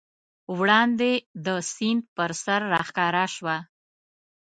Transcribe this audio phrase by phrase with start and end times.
[0.57, 1.11] وړاندې
[1.45, 3.57] د سیند پر سر راښکاره شوه.